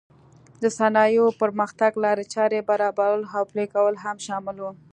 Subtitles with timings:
[0.61, 4.65] د صنایعو پرمختګ لارې چارې برابرول او پلې کول هم شامل و.